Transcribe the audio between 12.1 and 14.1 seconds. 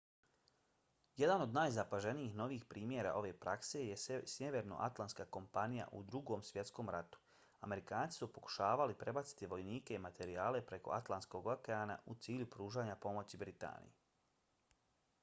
cilju pružanja pomoći britaniji